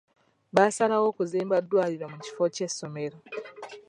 [0.55, 3.17] Baasalawo kuzimba ddwaliro mu kifo ky'essomero.